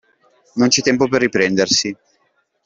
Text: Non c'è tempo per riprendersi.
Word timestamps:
Non 0.55 0.69
c'è 0.69 0.81
tempo 0.81 1.07
per 1.07 1.21
riprendersi. 1.21 1.95